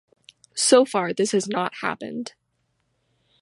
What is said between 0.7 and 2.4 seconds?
far this has not happened.